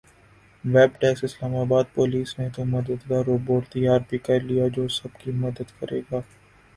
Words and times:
web 0.63 0.91
desk 1.01 1.23
اسلام 1.25 1.53
آباد 1.57 1.85
police 1.95 2.29
نے 2.39 2.47
تو 2.55 2.61
مددگار 2.67 3.23
روبوٹ 3.25 3.63
تیار 3.73 3.99
بھی 4.09 4.17
کرلیا 4.25 4.67
جو 4.75 4.87
سب 4.97 5.11
کی 5.19 5.31
مدد 5.43 5.67
کرے 5.79 5.99
گا 6.11 6.19